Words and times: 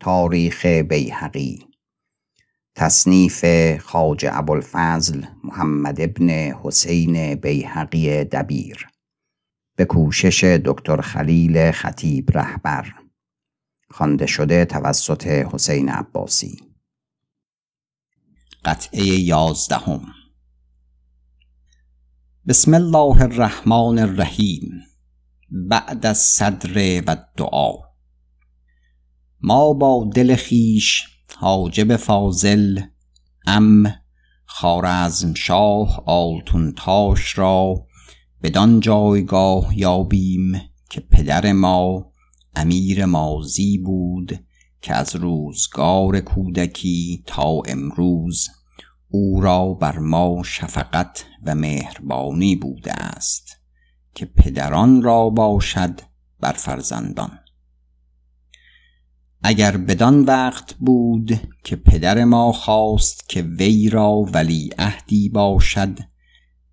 تاریخ 0.00 0.66
بیهقی 0.66 1.66
تصنیف 2.74 3.44
خاج 3.76 4.26
ابوالفضل 4.30 5.26
محمد 5.44 6.00
ابن 6.00 6.28
حسین 6.30 7.34
بیهقی 7.34 8.24
دبیر 8.24 8.88
به 9.76 9.84
کوشش 9.84 10.44
دکتر 10.44 11.00
خلیل 11.00 11.70
خطیب 11.70 12.30
رهبر 12.34 12.94
خوانده 13.90 14.26
شده 14.26 14.64
توسط 14.64 15.26
حسین 15.26 15.88
عباسی. 15.88 16.60
قطعه 18.64 19.04
یازدهم. 19.04 20.06
بسم 22.48 22.74
الله 22.74 23.22
الرحمن 23.22 23.98
الرحیم. 23.98 24.82
بعد 25.50 26.06
از 26.06 26.18
صدر 26.18 27.02
و 27.06 27.16
دعا 27.36 27.89
ما 29.42 29.72
با 29.72 30.10
دل 30.14 30.36
خیش 30.36 31.08
حاجب 31.36 31.96
فاضل 31.96 32.80
ام 33.46 33.94
خارزم 34.44 35.34
شاه 35.34 36.02
آلتون 36.06 36.72
تاش 36.72 37.38
را 37.38 37.86
بدان 38.42 38.80
جایگاه 38.80 39.78
یابیم 39.78 40.60
که 40.90 41.00
پدر 41.00 41.52
ما 41.52 42.12
امیر 42.54 43.04
مازی 43.04 43.78
بود 43.78 44.44
که 44.82 44.94
از 44.94 45.16
روزگار 45.16 46.20
کودکی 46.20 47.22
تا 47.26 47.62
امروز 47.66 48.48
او 49.08 49.40
را 49.40 49.74
بر 49.74 49.98
ما 49.98 50.42
شفقت 50.44 51.24
و 51.46 51.54
مهربانی 51.54 52.56
بوده 52.56 52.92
است 52.92 53.56
که 54.14 54.26
پدران 54.26 55.02
را 55.02 55.30
باشد 55.30 56.00
بر 56.40 56.52
فرزندان. 56.52 57.39
اگر 59.42 59.76
بدان 59.76 60.20
وقت 60.20 60.74
بود 60.74 61.40
که 61.64 61.76
پدر 61.76 62.24
ما 62.24 62.52
خواست 62.52 63.28
که 63.28 63.42
وی 63.42 63.88
را 63.88 64.10
ولی 64.10 64.70
عهدی 64.78 65.28
باشد 65.28 65.98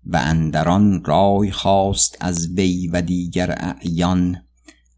و 0.06 0.16
اندران 0.16 1.04
رای 1.04 1.50
خواست 1.50 2.16
از 2.20 2.48
وی 2.56 2.88
و 2.88 3.02
دیگر 3.02 3.54
اعیان 3.58 4.42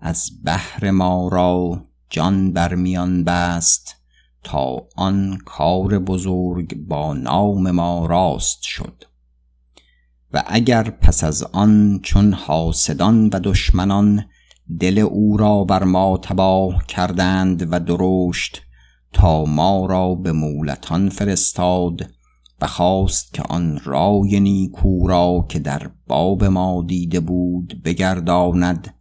از 0.00 0.30
بهر 0.44 0.91
ما 0.91 1.28
را 1.28 1.84
جان 2.10 2.52
برمیان 2.52 3.24
بست 3.24 3.96
تا 4.42 4.86
آن 4.96 5.38
کار 5.44 5.98
بزرگ 5.98 6.76
با 6.76 7.14
نام 7.14 7.70
ما 7.70 8.06
راست 8.06 8.62
شد. 8.62 9.04
و 10.32 10.42
اگر 10.46 10.91
پس 10.91 11.24
از 11.24 11.42
آن 11.42 12.00
چون 12.02 12.32
حاسدان 12.32 13.28
و 13.28 13.41
دشمنان 13.44 14.24
دل 14.78 14.98
او 14.98 15.36
را 15.36 15.64
بر 15.64 15.84
ما 15.84 16.18
تباه 16.22 16.86
کردند 16.88 17.72
و 17.72 17.80
درشت 17.80 18.62
تا 19.12 19.44
ما 19.44 19.86
را 19.86 20.14
به 20.14 20.32
مولتان 20.32 21.08
فرستاد 21.08 22.10
و 22.60 22.66
خواست 22.66 23.34
که 23.34 23.42
آن 23.42 23.80
رای 23.84 24.41
نیکو 24.41 25.08
را 25.08 25.46
که 25.48 25.58
در 25.58 25.91
باب 26.06 26.44
ما 26.44 26.84
دیده 26.86 27.20
بود 27.20 27.82
بگرداند 27.84 28.94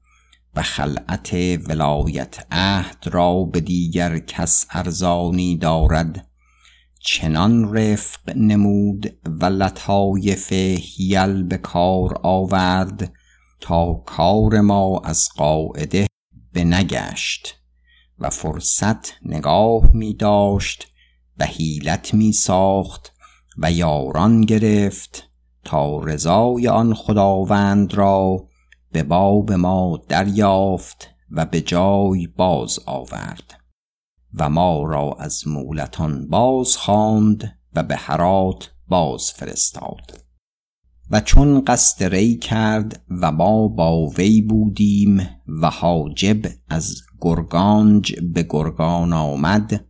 و 0.56 0.62
خلعت 0.62 1.34
ولایت 1.70 2.46
عهد 2.52 3.08
را 3.12 3.44
به 3.44 3.62
دیگر 3.62 4.20
کس 4.20 4.66
ارزانی 4.72 5.58
دارد. 5.58 6.26
چنان 7.00 7.74
رفق 7.74 8.20
نمود 8.36 9.14
و 9.42 9.46
لطایف 9.46 10.54
هیل 10.54 11.44
به 11.44 11.58
کار 11.58 12.20
آورد 12.24 13.14
تا 13.60 13.94
کار 13.94 14.62
ما 14.62 15.02
از 15.04 15.30
قاعده 15.36 16.08
بنگشت 16.54 17.56
و 18.20 18.30
فرصت 18.30 19.14
نگاه 19.26 19.92
می 19.94 20.14
داشت 20.14 20.88
و 21.38 21.46
حیلت 21.46 22.14
می 22.14 22.34
ساخت 22.34 23.14
و 23.58 23.72
یاران 23.72 24.42
گرفت 24.42 25.30
تا 25.64 26.00
رضای 26.00 26.68
آن 26.68 26.94
خداوند 26.94 27.94
را 27.94 28.48
به 28.92 29.04
باب 29.04 29.52
ما 29.52 30.02
دریافت 30.08 31.08
و 31.32 31.46
به 31.46 31.62
جای 31.62 32.28
باز 32.28 32.80
آورد 32.86 33.60
و 34.34 34.50
ما 34.50 34.84
را 34.84 35.16
از 35.20 35.48
مولتان 35.48 36.28
باز 36.28 36.78
خواند 36.78 37.60
و 37.76 37.84
به 37.84 37.96
هرات 37.96 38.72
باز 38.88 39.32
فرستاد 39.32 40.29
و 41.12 41.22
چون 41.22 41.66
قصد 41.66 42.04
ری 42.04 42.38
کرد 42.38 43.02
و 43.22 43.32
ما 43.32 43.68
با 43.68 44.08
وی 44.08 44.42
بودیم 44.42 45.30
و 45.48 45.70
حاجب 45.70 46.42
از 46.70 47.02
گرگانج 47.22 48.20
به 48.20 48.46
گرگان 48.50 49.14
آمد 49.14 49.86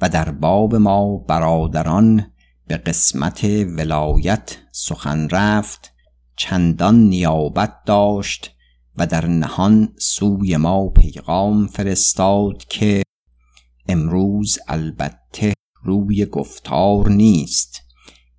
و 0.00 0.08
در 0.08 0.30
باب 0.30 0.74
ما 0.74 1.16
برادران 1.16 2.32
به 2.66 2.76
قسمت 2.76 3.44
ولایت 3.78 4.58
سخن 4.72 5.28
رفت 5.28 5.92
چندان 6.36 6.94
نیابت 6.94 7.84
داشت 7.86 8.50
و 8.96 9.06
در 9.06 9.26
نهان 9.26 9.92
سوی 9.98 10.56
ما 10.56 10.88
پیغام 10.88 11.66
فرستاد 11.66 12.64
که 12.64 13.02
امروز 13.88 14.58
البته 14.68 15.52
روی 15.82 16.26
گفتار 16.26 17.10
نیست. 17.10 17.85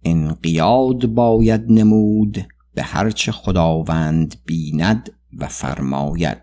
انقیاد 0.10 1.06
باید 1.06 1.64
نمود 1.70 2.48
به 2.74 2.84
هرچه 2.84 3.32
خداوند 3.32 4.36
بیند 4.46 5.10
و 5.38 5.48
فرماید. 5.48 6.42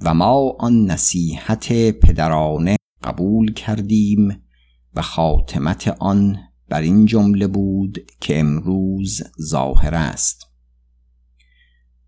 و 0.00 0.14
ما 0.14 0.56
آن 0.58 0.84
نصیحت 0.84 1.72
پدرانه 1.90 2.76
قبول 3.04 3.52
کردیم 3.52 4.42
و 4.94 5.02
خاتمت 5.02 5.96
آن 5.98 6.36
بر 6.68 6.80
این 6.80 7.06
جمله 7.06 7.46
بود 7.46 7.98
که 8.20 8.40
امروز 8.40 9.22
ظاهر 9.40 9.94
است. 9.94 10.46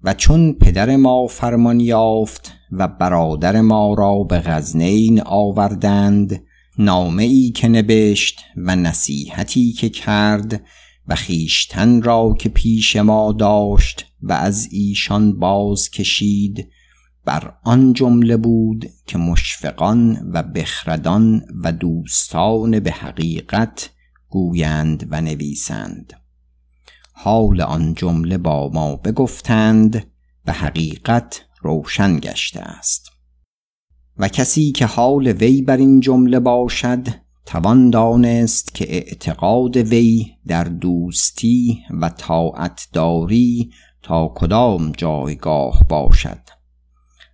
و 0.02 0.14
چون 0.14 0.52
پدر 0.52 0.96
ما 0.96 1.26
فرمان 1.26 1.80
یافت 1.80 2.52
و 2.72 2.88
برادر 2.88 3.60
ما 3.60 3.94
را 3.94 4.24
به 4.24 4.40
غزنین 4.40 5.22
آوردند 5.26 6.42
نامه 6.78 7.22
ای 7.22 7.50
که 7.50 7.68
نبشت 7.68 8.44
و 8.56 8.76
نصیحتی 8.76 9.72
که 9.72 9.88
کرد 9.88 10.62
و 11.08 11.14
خیشتن 11.14 12.02
را 12.02 12.34
که 12.38 12.48
پیش 12.48 12.96
ما 12.96 13.32
داشت 13.32 14.06
و 14.22 14.32
از 14.32 14.68
ایشان 14.72 15.38
باز 15.38 15.90
کشید 15.90 16.68
بر 17.24 17.54
آن 17.64 17.92
جمله 17.92 18.36
بود 18.36 18.86
که 19.06 19.18
مشفقان 19.18 20.30
و 20.32 20.42
بخردان 20.42 21.44
و 21.64 21.72
دوستان 21.72 22.80
به 22.80 22.90
حقیقت 22.90 23.90
گویند 24.28 25.08
و 25.10 25.20
نویسند. 25.20 26.12
حال 27.12 27.60
آن 27.60 27.94
جمله 27.94 28.38
با 28.38 28.70
ما 28.74 28.96
بگفتند 28.96 30.06
به 30.44 30.52
حقیقت 30.52 31.44
روشن 31.62 32.18
گشته 32.18 32.60
است. 32.60 33.17
و 34.18 34.28
کسی 34.28 34.72
که 34.72 34.86
حال 34.86 35.26
وی 35.26 35.62
بر 35.62 35.76
این 35.76 36.00
جمله 36.00 36.40
باشد 36.40 37.06
توان 37.46 37.90
دانست 37.90 38.74
که 38.74 38.94
اعتقاد 38.94 39.76
وی 39.76 40.26
در 40.46 40.64
دوستی 40.64 41.78
و 42.00 42.08
طاعت 42.08 42.88
داری 42.92 43.70
تا 44.02 44.32
کدام 44.34 44.92
جایگاه 44.92 45.84
باشد. 45.88 46.40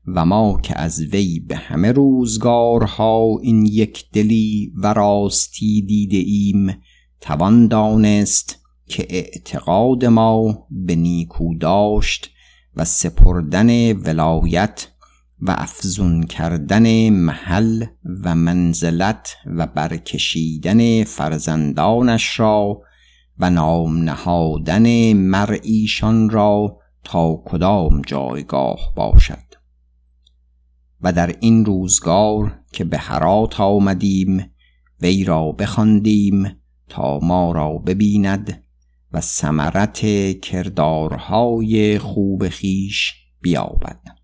و 0.06 0.25
ما 0.25 0.61
که 0.62 0.78
از 0.78 1.00
وی 1.00 1.41
به 1.41 1.56
همه 1.56 1.93
روزگارها 1.93 3.39
این 3.43 3.66
یک 3.66 4.05
دلی 4.12 4.72
و 4.77 4.93
راستی 4.93 5.83
دیده 5.83 6.16
ایم 6.16 6.77
توان 7.21 7.66
دانست 7.66 8.59
که 8.87 9.06
اعتقاد 9.11 10.05
ما 10.05 10.66
به 10.71 10.95
نیکو 10.95 11.55
داشت 11.55 12.31
و 12.77 12.84
سپردن 12.84 13.93
ولایت 13.93 14.87
و 15.44 15.55
افزون 15.59 16.22
کردن 16.22 17.10
محل 17.10 17.84
و 18.25 18.34
منزلت 18.34 19.36
و 19.47 19.66
برکشیدن 19.66 21.04
فرزندانش 21.04 22.41
را 22.41 22.80
و 23.39 23.51
نام 23.51 24.03
نهادن 24.03 25.13
مرعیشان 25.13 26.30
را 26.30 26.78
تا 27.04 27.42
کدام 27.47 28.03
جایگاه 28.07 28.92
باشد. 28.97 29.54
و 31.01 31.13
در 31.13 31.36
این 31.41 31.65
روزگار 31.65 32.60
که 32.72 32.84
به 32.84 32.98
هرات 32.98 33.60
آمدیم 33.60 34.51
وی 35.03 35.24
را 35.24 35.53
بخواندیم 35.53 36.57
تا 36.89 37.19
ما 37.22 37.53
را 37.53 37.72
ببیند 37.72 38.63
و 39.13 39.21
ثمرت 39.21 40.01
کردارهای 40.41 41.98
خوب 41.98 42.48
خیش 42.48 43.13
بیابد. 43.41 44.23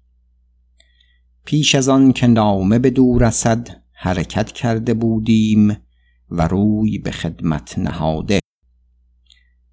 پیش 1.51 1.75
از 1.75 1.89
آن 1.89 2.13
که 2.13 2.27
نامه 2.27 2.79
به 2.79 2.91
دور 2.91 3.27
رسد 3.27 3.69
حرکت 3.93 4.53
کرده 4.53 4.95
بودیم 4.95 5.77
و 6.31 6.49
روی 6.49 6.99
به 6.99 7.11
خدمت 7.11 7.79
نهاده. 7.79 8.41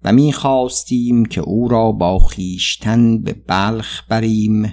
و 0.04 0.12
می 0.12 0.32
خواستیم 0.32 1.24
که 1.24 1.40
او 1.40 1.68
را 1.68 1.92
با 1.92 2.18
خیشتن 2.18 3.22
به 3.22 3.32
بلخ 3.32 4.02
بریم 4.08 4.72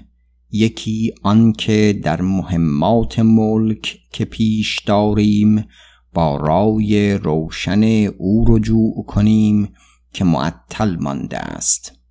یکی 0.52 1.14
آنکه 1.24 2.00
در 2.04 2.22
مهمات 2.22 3.20
ملک 3.20 4.00
که 4.12 4.26
پیش 4.26 4.80
داریم 4.80 5.66
با 6.14 6.38
رای 6.38 7.14
روشن 7.14 7.84
او 8.18 8.46
رجوع 8.48 9.06
کنیم 9.06 9.70
که 10.14 10.24
معطل 10.24 10.96
مانده 10.96 11.38
است. 11.38 12.05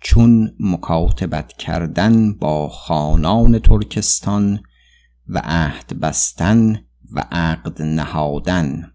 چون 0.00 0.50
مکاتبت 0.60 1.52
کردن 1.52 2.32
با 2.32 2.68
خانان 2.68 3.58
ترکستان 3.58 4.60
و 5.28 5.40
عهد 5.44 6.00
بستن 6.00 6.80
و 7.12 7.24
عقد 7.30 7.82
نهادن. 7.82 8.92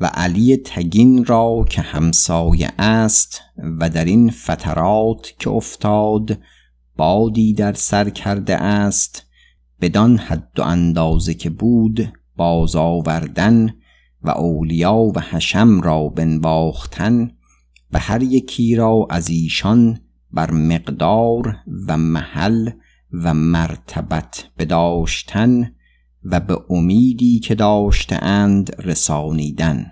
و 0.00 0.06
علی 0.14 0.56
تگین 0.56 1.24
را 1.24 1.64
که 1.70 1.82
همسایه 1.82 2.70
است 2.78 3.40
و 3.80 3.90
در 3.90 4.04
این 4.04 4.30
فترات 4.30 5.32
که 5.38 5.50
افتاد 5.50 6.38
بادی 6.96 7.54
در 7.54 7.72
سر 7.72 8.10
کرده 8.10 8.56
است 8.56 9.26
بدان 9.80 10.16
حد 10.16 10.58
و 10.58 10.62
اندازه 10.62 11.34
که 11.34 11.50
بود 11.50 12.12
باز 12.36 12.76
آوردن 12.76 13.74
و 14.22 14.30
اولیا 14.30 14.94
و 14.94 15.20
حشم 15.20 15.80
را 15.80 16.08
بنواختن 16.08 17.30
و 17.92 17.98
هر 17.98 18.22
یکی 18.22 18.76
را 18.76 19.06
از 19.10 19.30
ایشان 19.30 20.00
بر 20.32 20.50
مقدار 20.50 21.56
و 21.88 21.96
محل 21.96 22.70
و 23.12 23.34
مرتبت 23.34 24.44
بداشتن 24.58 25.74
و 26.24 26.40
به 26.40 26.58
امیدی 26.70 27.40
که 27.40 27.54
داشتند 27.54 28.76
رسانیدن. 28.78 29.86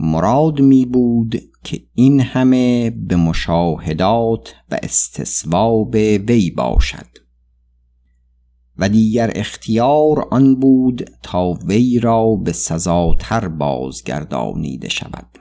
مراد 0.00 0.60
می 0.60 0.86
بود 0.86 1.42
که 1.64 1.82
این 1.94 2.20
همه 2.20 2.90
به 2.90 3.16
مشاهدات 3.16 4.54
و 4.70 4.78
استصواب 4.82 5.94
وی 6.28 6.50
باشد. 6.50 7.18
و 8.78 8.88
دیگر 8.88 9.32
اختیار 9.34 10.28
آن 10.30 10.54
بود 10.54 11.10
تا 11.22 11.50
وی 11.50 11.98
را 11.98 12.34
به 12.34 12.52
سزاتر 12.52 13.48
بازگردانیده 13.48 14.88
شود. 14.88 15.37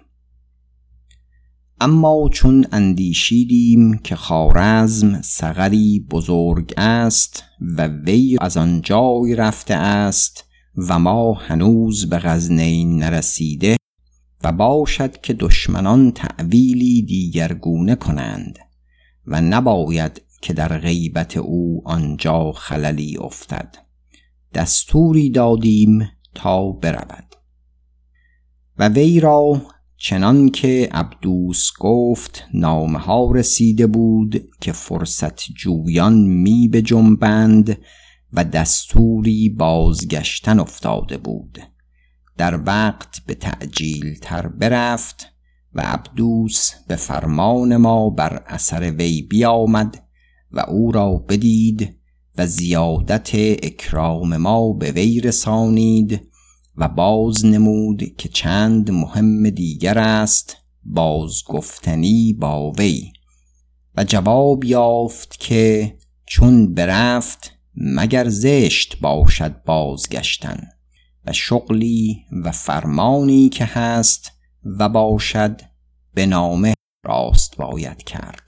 اما 1.81 2.29
چون 2.33 2.65
اندیشیدیم 2.71 3.97
که 3.97 4.15
خارزم 4.15 5.21
سغری 5.21 6.07
بزرگ 6.11 6.73
است 6.77 7.43
و 7.61 7.87
وی 7.87 8.37
از 8.41 8.57
آنجای 8.57 9.35
رفته 9.35 9.73
است 9.73 10.43
و 10.77 10.99
ما 10.99 11.33
هنوز 11.33 12.09
به 12.09 12.19
غزنین 12.19 13.03
نرسیده 13.03 13.77
و 14.43 14.51
باشد 14.51 15.21
که 15.21 15.33
دشمنان 15.33 16.11
تعویلی 16.11 17.01
دیگرگونه 17.01 17.95
کنند 17.95 18.59
و 19.27 19.41
نباید 19.41 20.21
که 20.41 20.53
در 20.53 20.77
غیبت 20.77 21.37
او 21.37 21.81
آنجا 21.85 22.51
خللی 22.51 23.17
افتد. 23.17 23.75
دستوری 24.53 25.29
دادیم 25.29 26.11
تا 26.35 26.71
برود. 26.71 27.35
و 28.79 28.89
وی 28.89 29.19
را 29.19 29.61
چنان 29.97 30.49
که 30.49 30.89
عبدوس 30.91 31.71
گفت 31.79 32.43
نامه 32.53 32.99
ها 32.99 33.31
رسیده 33.31 33.87
بود 33.87 34.49
که 34.61 34.71
فرصت 34.71 35.39
جویان 35.55 36.13
می 36.13 36.67
به 36.67 36.81
جنبند 36.81 37.77
و 38.33 38.43
دستوری 38.43 39.49
بازگشتن 39.49 40.59
افتاده 40.59 41.17
بود. 41.17 41.59
در 42.37 42.59
وقت 42.65 43.21
به 43.25 43.33
تعجیل 43.35 44.19
تر 44.21 44.47
برفت 44.47 45.25
و 45.73 45.81
عبدوس 45.81 46.71
به 46.87 46.95
فرمان 46.95 47.77
ما 47.77 48.09
بر 48.09 48.43
اثر 48.47 48.91
وی 48.91 49.21
بیامد 49.21 50.03
و 50.51 50.59
او 50.59 50.91
را 50.91 51.13
بدید 51.29 51.95
و 52.37 52.47
زیادت 52.47 53.29
اکرام 53.35 54.37
ما 54.37 54.73
به 54.73 54.91
وی 54.91 55.21
رسانید 55.21 56.27
و 56.77 56.87
باز 56.87 57.45
نمود 57.45 58.15
که 58.17 58.29
چند 58.29 58.91
مهم 58.91 59.49
دیگر 59.49 59.99
است 59.99 60.57
باز 60.83 61.43
گفتنی 61.45 62.33
با 62.33 62.71
وی. 62.71 63.11
و 63.95 64.03
جواب 64.03 64.63
یافت 64.63 65.39
که 65.39 65.95
چون 66.25 66.73
برفت 66.73 67.51
مگر 67.75 68.29
زشت 68.29 68.99
باشد 68.99 69.63
بازگشتن 69.63 70.67
و 71.25 71.33
شغلی 71.33 72.25
و 72.43 72.51
فرمانی 72.51 73.49
که 73.49 73.65
هست 73.65 74.31
و 74.63 74.89
باشد 74.89 75.61
به 76.13 76.25
نامه 76.25 76.73
راست 77.05 77.57
باید 77.57 78.03
کرد. 78.03 78.41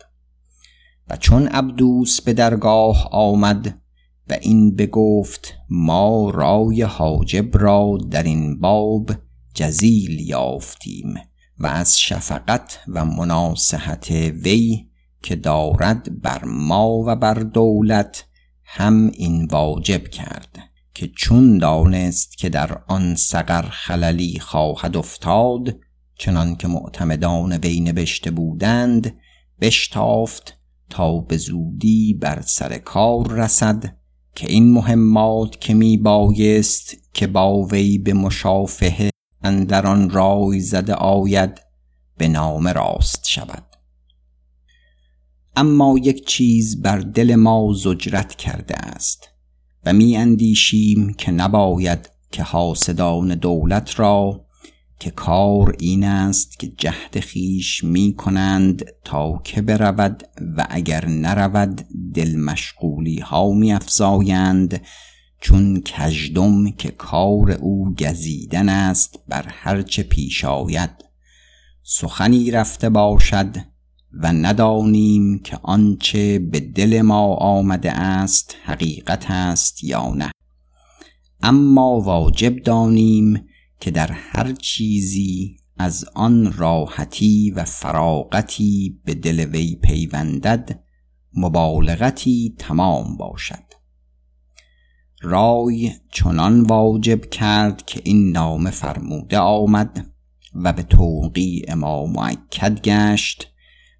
و 1.08 1.18
چون 1.18 1.48
عبدوس 1.48 2.22
به 2.22 2.34
درگاه 2.34 3.10
آمد 3.12 3.82
و 4.30 4.38
این 4.42 4.76
بگفت 4.76 5.54
ما 5.70 6.30
رای 6.30 6.82
حاجب 6.82 7.58
را 7.58 7.98
در 8.12 8.24
این 8.24 8.60
باب 8.60 9.12
جزیل 9.54 10.20
یافتیم 10.20 11.14
و 11.60 11.68
از 11.68 12.00
شفقت 12.00 12.80
و 12.88 13.06
مناسحت 13.06 14.12
وی 14.12 14.88
که 15.24 15.36
دارد 15.36 16.22
بر 16.22 16.44
ما 16.44 17.04
و 17.08 17.16
بر 17.16 17.34
دولت 17.34 18.26
هم 18.64 19.12
این 19.14 19.46
واجب 19.46 20.08
کرد 20.08 20.60
که 20.94 21.08
چون 21.08 21.58
دانست 21.58 22.38
که 22.38 22.50
در 22.50 22.82
آن 22.88 23.16
سقر 23.16 23.62
خللی 23.62 24.40
خواهد 24.40 24.98
افتاد 24.98 25.76
چنان 26.16 26.56
که 26.56 26.68
معتمدان 26.68 27.54
وی 27.54 27.80
نبشته 27.80 28.32
بودند 28.32 29.18
بشتافت 29.62 30.58
تا 30.90 31.18
به 31.18 31.38
زودی 31.38 32.14
بر 32.14 32.42
سر 32.42 32.78
کار 32.78 33.32
رسد 33.32 33.99
که 34.36 34.52
این 34.52 34.74
مهمات 34.74 35.62
که 35.62 35.74
می 35.74 35.98
بایست 35.98 36.98
که 37.14 37.28
با 37.28 37.62
وی 37.62 37.98
به 37.98 38.14
مشافهه 38.14 39.10
اندر 39.44 39.88
آن 39.88 40.10
رای 40.10 40.60
زده 40.60 40.94
آید 40.94 41.62
به 42.18 42.28
نام 42.28 42.68
راست 42.68 43.28
شود. 43.28 43.64
اما 45.56 45.98
یک 45.98 46.28
چیز 46.28 46.82
بر 46.82 47.00
دل 47.00 47.36
ما 47.36 47.74
زجرت 47.74 48.36
کرده 48.36 48.76
است 48.76 49.30
و 49.86 49.94
می 49.94 50.18
اندیشیم 50.18 51.14
که 51.14 51.32
نباید 51.32 52.10
که 52.32 52.44
حاسدان 52.44 53.36
دولت 53.36 54.00
را 54.00 54.46
که 55.00 55.12
کار 55.12 55.76
این 55.80 56.04
است 56.04 56.60
که 56.60 56.68
جهد 56.68 57.20
خیش 57.20 57.84
می 57.84 58.14
کنند 58.14 58.86
تا 59.04 59.42
که 59.44 59.62
برود 59.62 60.24
و 60.58 60.68
اگر 60.70 61.06
نرود 61.06 61.86
دل 62.14 62.36
مشغولی 62.36 63.20
ها 63.20 63.52
می 63.52 63.74
افزایند 63.74 64.82
چون 65.42 65.82
کژدم 65.82 66.72
که 66.72 66.92
کار 66.92 67.52
او 67.52 67.96
گزیدن 67.96 68.70
است 68.70 69.20
بر 69.28 69.46
هرچه 69.48 70.04
پیش 70.04 70.46
آید. 70.46 70.90
سخنی 71.84 72.52
رفته 72.52 72.90
باشد 72.90 73.58
و 74.14 74.34
ندانیم 74.34 75.40
که 75.40 75.60
آنچه 75.64 76.40
به 76.40 76.60
دل 76.60 77.02
ما 77.02 77.36
آمده 77.36 77.92
است 77.92 78.56
حقیقت 78.64 79.32
است 79.32 79.84
یا 79.84 80.14
نه. 80.16 80.32
اما 81.42 82.00
واجب 82.00 82.64
دانیم 82.64 83.49
که 83.80 83.92
در 83.92 84.12
هر 84.12 84.54
چیزی 84.54 85.58
از 85.78 86.06
آن 86.14 86.54
راحتی 86.54 87.52
و 87.52 87.64
فراغتی 87.64 89.02
به 89.06 89.16
دل 89.16 89.40
وی 89.40 89.76
پیوندد 89.76 90.84
مبالغتی 91.34 92.56
تمام 92.58 93.18
باشد. 93.18 93.64
رای 95.22 95.92
چنان 96.12 96.62
واجب 96.62 97.30
کرد 97.30 97.86
که 97.86 98.02
این 98.04 98.32
نامه 98.32 98.72
فرموده 98.72 99.38
آمد 99.38 100.12
و 100.56 100.74
به 100.74 100.84
توقیع 100.84 101.74
ما 101.74 102.06
معکد 102.06 102.82
گشت 102.82 103.48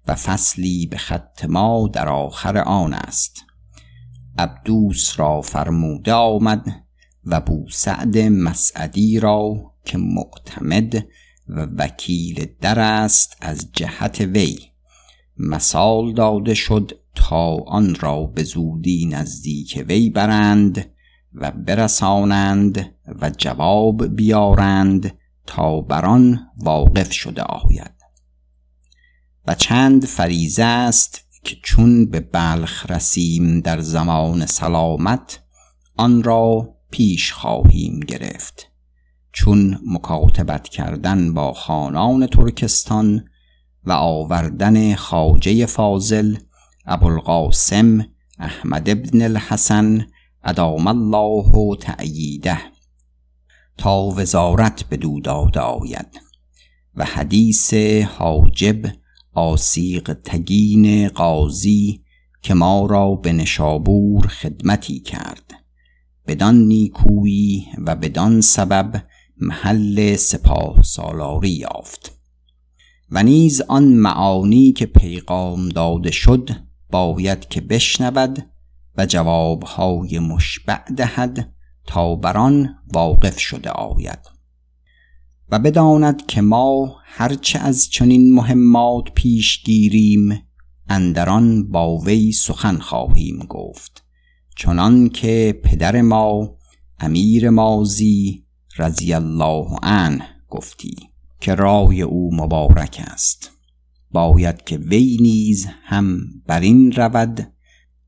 و 0.08 0.14
فصلی 0.14 0.86
به 0.86 0.96
خط 0.96 1.44
ما 1.44 1.90
در 1.92 2.08
آخر 2.08 2.58
آن 2.58 2.94
است. 2.94 3.44
عبدوس 4.38 5.20
را 5.20 5.40
فرموده 5.40 6.12
آمد 6.12 6.84
و 7.24 7.40
بوسعد 7.40 8.18
مسعدی 8.18 9.20
را 9.20 9.69
که 9.84 9.98
معتمد 9.98 11.06
و 11.48 11.66
وکیل 11.76 12.46
در 12.60 12.78
است 12.78 13.36
از 13.40 13.68
جهت 13.72 14.20
وی. 14.20 14.58
مثال 15.36 16.14
داده 16.14 16.54
شد 16.54 17.00
تا 17.14 17.56
آن 17.56 17.94
را 17.94 18.22
به 18.22 18.42
زودی 18.42 19.06
نزدیک 19.06 19.84
وی 19.88 20.10
برند 20.10 20.90
و 21.34 21.50
برسانند 21.50 22.94
و 23.20 23.30
جواب 23.38 24.06
بیارند 24.06 25.18
تا 25.46 25.80
بران 25.80 26.40
واقف 26.56 27.12
شده 27.12 27.42
آید. 27.42 27.94
و 29.46 29.54
چند 29.54 30.06
فریزه 30.06 30.62
است 30.62 31.24
که 31.44 31.56
چون 31.62 32.06
به 32.06 32.20
بلخ 32.20 32.90
رسیم 32.90 33.60
در 33.60 33.80
زمان 33.80 34.46
سلامت 34.46 35.40
آن 35.96 36.22
را 36.22 36.74
پیش 36.90 37.32
خواهیم 37.32 38.00
گرفت. 38.00 38.69
چون 39.32 39.78
مکاتبت 39.86 40.68
کردن 40.68 41.34
با 41.34 41.52
خانان 41.52 42.26
ترکستان 42.26 43.24
و 43.84 43.92
آوردن 43.92 44.94
خاجه 44.94 45.66
فاضل 45.66 46.36
ابوالقاسم 46.86 48.06
احمد 48.38 48.90
ابن 48.90 49.22
الحسن 49.22 50.06
ادام 50.44 50.86
الله 50.86 51.76
تأییده. 51.76 52.58
تا 53.76 54.00
وزارت 54.00 54.82
به 54.82 54.96
داده 55.24 55.60
آید 55.60 56.20
و 56.94 57.04
حدیث 57.04 57.74
حاجب 58.18 58.76
آسیق 59.32 60.12
تگین 60.12 61.08
قاضی 61.08 62.04
که 62.42 62.54
ما 62.54 62.86
را 62.86 63.14
به 63.14 63.32
نشابور 63.32 64.26
خدمتی 64.26 65.00
کرد. 65.00 65.54
بدان 66.26 66.54
نیکویی 66.54 67.66
و 67.78 67.96
بدان 67.96 68.40
سبب 68.40 69.02
محل 69.40 70.16
سپاه 70.16 70.82
سالاری 70.82 71.50
یافت. 71.50 72.20
و 73.10 73.22
نیز 73.22 73.60
آن 73.60 73.84
معانی 73.84 74.72
که 74.72 74.86
پیغام 74.86 75.68
داده 75.68 76.10
شد 76.10 76.50
باید 76.90 77.48
که 77.48 77.60
بشنود 77.60 78.46
و 78.96 79.06
جوابهای 79.06 80.18
مشبع 80.18 80.90
دهد 80.96 81.52
تا 81.86 82.14
بران 82.14 82.74
واقف 82.92 83.38
شده 83.38 83.70
آید. 83.70 84.18
و 85.48 85.58
بداند 85.58 86.26
که 86.26 86.40
ما 86.40 86.96
هرچه 87.04 87.58
از 87.58 87.90
چنین 87.90 88.34
مهمات 88.34 89.04
پیش 89.14 89.62
گیریم 89.62 90.42
اندران 90.88 91.70
با 91.70 91.98
وی 91.98 92.32
سخن 92.32 92.78
خواهیم 92.78 93.38
گفت. 93.48 94.04
چنان 94.56 95.08
که 95.08 95.60
پدر 95.64 96.00
ما 96.00 96.56
امیر 96.98 97.50
مازی 97.50 98.46
رضی 98.80 99.12
الله 99.12 99.76
عنه 99.82 100.28
گفتی 100.48 100.94
که 101.40 101.54
رای 101.54 102.02
او 102.02 102.34
مبارک 102.34 103.04
است. 103.06 103.50
باید 104.10 104.64
که 104.64 104.76
وی 104.76 105.18
نیز 105.20 105.66
هم 105.82 106.20
بر 106.46 106.60
این 106.60 106.92
رود 106.92 107.52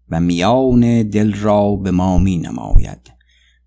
و 0.08 0.20
میان 0.20 1.02
دل 1.02 1.32
را 1.32 1.76
به 1.76 1.90
ما 1.90 2.18
می 2.18 2.36
نماید 2.36 3.12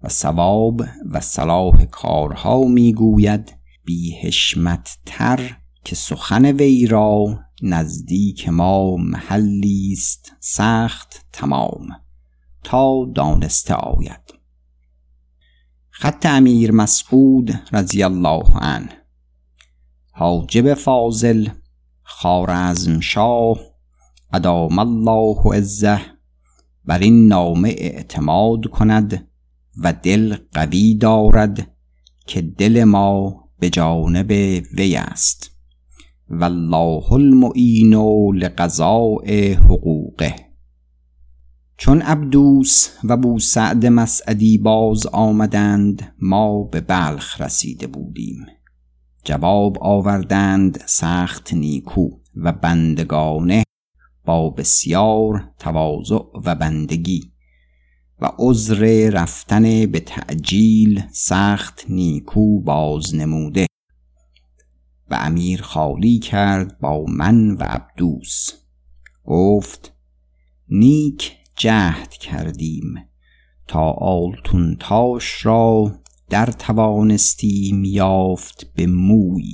و 0.03 0.09
ثواب 0.09 0.81
و 1.11 1.21
صلاح 1.21 1.85
کارها 1.85 2.63
می 2.63 2.93
گوید 2.93 3.53
بی 3.85 4.31
تر 5.05 5.57
که 5.83 5.95
سخن 5.95 6.45
وی 6.45 6.87
را 6.87 7.39
نزدیک 7.61 8.49
ما 8.49 8.95
محلی 8.95 9.89
است 9.91 10.33
سخت 10.39 11.25
تمام 11.33 11.87
تا 12.63 13.11
دانسته 13.15 13.73
آید. 13.73 14.34
خط 15.97 16.25
امیر 16.25 16.71
مسعود 16.71 17.51
رضی 17.73 18.03
الله 18.03 18.43
عنه. 18.61 18.89
حاجب 20.11 20.73
فاضل 20.73 21.47
خارزم 22.03 22.99
شاه 22.99 23.57
ادام 24.33 24.79
الله 24.79 25.37
عزه 25.53 26.01
بر 26.85 26.99
این 26.99 27.27
نامه 27.27 27.75
اعتماد 27.77 28.65
کند 28.65 29.27
و 29.77 29.93
دل 29.93 30.35
قوی 30.53 30.95
دارد 30.95 31.67
که 32.27 32.41
دل 32.41 32.83
ما 32.83 33.43
به 33.59 33.69
جانب 33.69 34.31
وی 34.77 34.95
است. 34.95 35.51
والله 36.29 37.13
المعین 37.13 37.93
لقضاء 38.33 39.53
حقوقه. 39.53 40.44
چون 41.77 42.01
عبدوس 42.01 42.89
و 43.03 43.17
بو 43.17 43.39
سعد 43.39 43.85
مسعدی 43.85 44.57
باز 44.57 45.07
آمدند 45.07 46.15
ما 46.19 46.63
به 46.63 46.81
بلخ 46.81 47.41
رسیده 47.41 47.87
بودیم. 47.87 48.45
جواب 49.23 49.77
آوردند 49.81 50.83
سخت 50.85 51.53
نیکو 51.53 52.09
و 52.35 52.51
بندگانه 52.51 53.63
با 54.25 54.49
بسیار 54.49 55.51
تواضع 55.59 56.19
و 56.45 56.55
بندگی 56.55 57.31
و 58.21 58.31
عذر 58.39 59.09
رفتن 59.09 59.85
به 59.85 59.99
تعجیل 59.99 61.03
سخت 61.11 61.85
نیکو 61.89 62.61
باز 62.61 63.15
نموده. 63.15 63.67
و 65.09 65.15
امیر 65.15 65.61
خالی 65.61 66.19
کرد 66.19 66.79
با 66.79 67.05
من 67.07 67.51
و 67.51 67.63
عبدوس. 67.63 68.51
گفت 69.25 69.93
نیک 70.69 71.37
جهد 71.57 72.09
کردیم 72.09 72.95
تا 73.67 73.91
آلتون 73.91 74.75
تاش 74.79 75.45
را 75.45 75.91
در 76.29 76.45
توانستیم 76.45 77.85
یافت 77.85 78.73
به 78.75 78.87
موی 78.87 79.53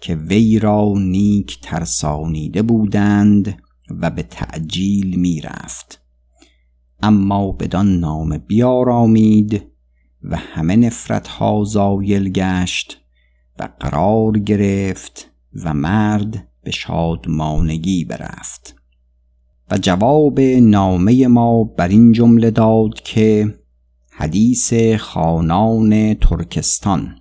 که 0.00 0.16
وی 0.16 0.58
را 0.58 0.92
نیک 0.96 1.60
ترسانیده 1.60 2.62
بودند 2.62 3.62
و 3.90 4.10
به 4.10 4.22
تعجیل 4.22 5.20
می 5.20 5.40
رفت 5.40 6.02
اما 7.02 7.52
بدان 7.52 8.00
نام 8.00 8.38
بیارامید 8.38 9.62
و 10.22 10.36
همه 10.36 10.76
نفرت 10.76 11.28
ها 11.28 11.64
زایل 11.64 12.28
گشت 12.28 13.00
و 13.58 13.68
قرار 13.80 14.38
گرفت 14.38 15.30
و 15.54 15.74
مرد 15.74 16.48
به 16.64 16.70
شادمانگی 16.70 18.04
برفت. 18.04 18.81
و 19.72 19.78
جواب 19.78 20.40
نامه 20.40 21.26
ما 21.26 21.64
بر 21.64 21.88
این 21.88 22.12
جمله 22.12 22.50
داد 22.50 22.94
که 22.94 23.54
حدیث 24.10 24.74
خانان 24.98 26.14
ترکستان 26.14 27.16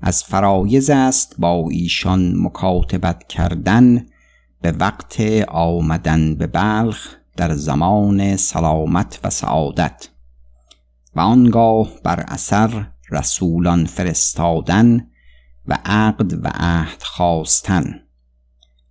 از 0.00 0.24
فرایز 0.24 0.90
است 0.90 1.34
با 1.38 1.68
ایشان 1.70 2.34
مکاتبت 2.36 3.28
کردن 3.28 4.06
به 4.62 4.72
وقت 4.72 5.20
آمدن 5.48 6.34
به 6.34 6.46
بلخ 6.46 7.08
در 7.36 7.54
زمان 7.54 8.36
سلامت 8.36 9.20
و 9.24 9.30
سعادت 9.30 10.08
و 11.16 11.20
آنگاه 11.20 11.88
بر 12.02 12.20
اثر 12.20 12.86
رسولان 13.10 13.84
فرستادن 13.84 15.06
و 15.66 15.78
عقد 15.84 16.44
و 16.44 16.50
عهد 16.54 17.02
خواستن. 17.02 18.03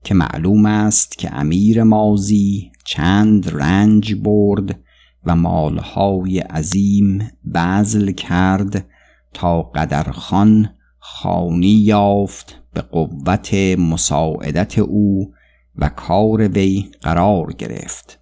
که 0.04 0.14
معلوم 0.14 0.66
است 0.66 1.18
که 1.18 1.36
امیر 1.36 1.84
مازی 1.84 2.72
چند 2.86 3.50
رنج 3.50 4.16
برد 4.16 4.80
و 5.26 5.36
مالهای 5.36 6.40
عظیم 6.40 7.32
بذل 7.54 8.12
کرد 8.12 8.86
تا 9.34 9.62
قدرخان 9.62 10.70
خانی 11.00 11.68
یافت 11.68 12.62
به 12.74 12.82
قوت 12.82 13.54
مساعدت 13.78 14.80
او 14.80 15.34
و 15.76 15.90
کار 15.90 16.48
وی 16.48 16.92
قرار 17.02 17.54
گرفت 17.54 18.20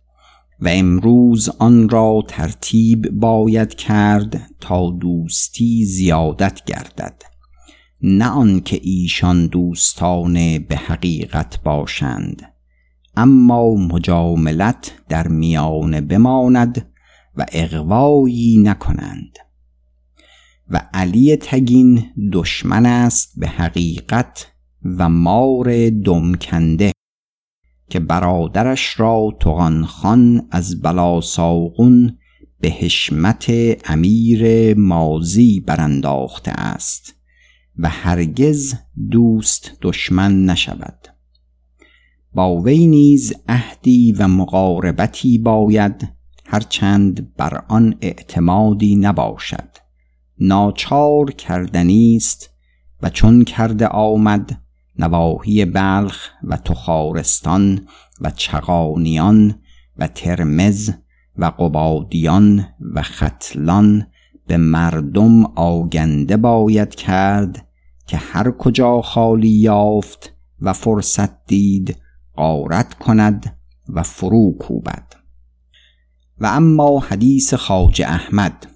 و 0.60 0.68
امروز 0.68 1.50
آن 1.60 1.90
را 1.90 2.24
ترتیب 2.28 3.10
باید 3.12 3.76
کرد 3.76 4.42
تا 4.60 4.92
دوستی 4.92 5.86
زیادت 5.86 6.66
گردد. 6.66 7.31
نه 8.03 8.25
آنکه 8.25 8.79
ایشان 8.84 9.48
دوستانه 9.48 10.60
به 10.60 10.75
حقیقت 10.75 11.63
باشند 11.63 12.53
اما 13.15 13.75
مجاملت 13.75 14.93
در 15.10 15.27
میان 15.27 16.01
بماند 16.01 16.91
و 17.38 17.46
اغوایی 17.51 18.58
نکنند. 18.58 19.38
و 20.70 20.81
علی 20.93 21.36
تگین 21.36 22.03
دشمن 22.34 22.86
است 22.86 23.34
به 23.38 23.48
حقیقت 23.48 24.51
و 24.98 25.10
مار 25.10 25.89
دمکنده 25.89 26.91
که 27.89 28.00
برادرش 28.00 29.00
را 29.00 29.38
تغان 29.39 29.86
خان 29.86 30.48
از 30.51 30.81
بلا 30.81 31.22
ساغون 31.22 32.17
به 32.60 32.70
حشمت 32.70 33.51
امیر 33.86 34.74
مازی 34.77 35.60
برانداخته 35.60 36.51
است. 36.51 37.21
و 37.78 37.90
هرگز 37.90 38.74
دوست 39.12 39.72
دشمن 39.82 40.46
نشود. 40.46 41.08
با 42.34 42.62
وی 42.62 42.88
نیز 42.88 43.34
عهدی 43.50 44.12
و 44.12 44.28
مقاربتی 44.28 45.38
باید 45.38 46.10
هرچند 46.46 47.36
بر 47.36 47.63
آن 47.68 47.96
اعتمادی 48.01 48.96
نباشد. 48.96 49.70
ناچار 50.40 51.32
کردنی 51.32 52.16
است 52.16 52.50
و 53.01 53.10
چون 53.10 53.44
کرده 53.44 53.88
آمد 53.88 54.62
نواحی 55.00 55.66
بلخ 55.66 56.28
و 56.44 56.58
تخارستان 56.58 57.88
و 58.22 58.32
چغانیان 58.32 59.56
و 59.98 60.08
ترمز 60.08 60.92
و 61.38 61.46
قبادیان 61.46 62.68
و 62.94 63.01
ختلان 63.01 64.08
به 64.51 64.58
مردم 64.58 65.46
آگنده 65.46 66.38
باید 66.38 66.96
کرد 66.96 67.67
که 68.08 68.17
هر 68.17 68.51
کجا 68.51 69.01
خالی 69.01 69.50
یافت 69.50 70.34
و 70.62 70.74
فرصت 70.74 71.46
دید 71.46 71.98
قارت 72.36 72.93
کند 72.93 73.58
و 73.89 74.03
فرو 74.03 74.51
کوبد. 74.60 75.13
و 76.38 76.46
اما 76.46 77.00
حدیث 77.00 77.53
خاج 77.53 78.01
احمد 78.01 78.67